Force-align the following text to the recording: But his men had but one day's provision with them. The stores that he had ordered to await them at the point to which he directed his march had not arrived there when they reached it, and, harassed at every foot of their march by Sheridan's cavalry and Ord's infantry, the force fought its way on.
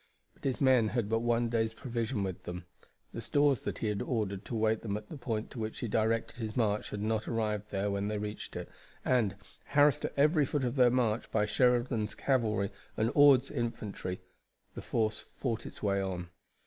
But 0.33 0.45
his 0.45 0.59
men 0.59 0.87
had 0.87 1.09
but 1.09 1.19
one 1.19 1.47
day's 1.47 1.73
provision 1.75 2.23
with 2.23 2.41
them. 2.41 2.65
The 3.13 3.21
stores 3.21 3.61
that 3.61 3.77
he 3.77 3.87
had 3.87 4.01
ordered 4.01 4.45
to 4.45 4.55
await 4.55 4.81
them 4.81 4.97
at 4.97 5.09
the 5.09 5.15
point 5.15 5.51
to 5.51 5.59
which 5.59 5.77
he 5.77 5.87
directed 5.87 6.37
his 6.39 6.57
march 6.57 6.89
had 6.89 7.03
not 7.03 7.27
arrived 7.27 7.69
there 7.69 7.91
when 7.91 8.07
they 8.07 8.17
reached 8.17 8.55
it, 8.55 8.67
and, 9.05 9.35
harassed 9.65 10.05
at 10.05 10.17
every 10.17 10.47
foot 10.47 10.63
of 10.65 10.75
their 10.75 10.89
march 10.89 11.29
by 11.31 11.45
Sheridan's 11.45 12.15
cavalry 12.15 12.71
and 12.97 13.11
Ord's 13.13 13.51
infantry, 13.51 14.19
the 14.73 14.81
force 14.81 15.19
fought 15.35 15.67
its 15.67 15.83
way 15.83 16.01
on. 16.01 16.31